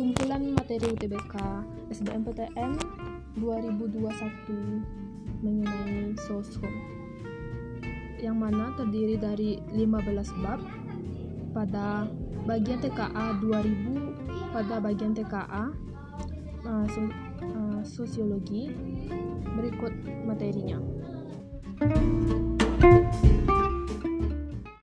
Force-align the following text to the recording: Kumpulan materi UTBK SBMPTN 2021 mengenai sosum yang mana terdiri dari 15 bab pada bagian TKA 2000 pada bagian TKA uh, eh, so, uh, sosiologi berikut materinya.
Kumpulan 0.00 0.56
materi 0.56 0.96
UTBK 0.96 1.36
SBMPTN 1.92 2.72
2021 3.36 5.44
mengenai 5.44 6.16
sosum 6.24 6.72
yang 8.16 8.40
mana 8.40 8.72
terdiri 8.80 9.20
dari 9.20 9.60
15 9.76 10.40
bab 10.40 10.56
pada 11.52 12.08
bagian 12.48 12.80
TKA 12.80 13.44
2000 13.44 14.56
pada 14.56 14.80
bagian 14.80 15.12
TKA 15.12 15.68
uh, 15.68 15.68
eh, 15.68 16.86
so, 16.96 17.00
uh, 17.44 17.84
sosiologi 17.84 18.72
berikut 19.52 19.92
materinya. 20.24 20.80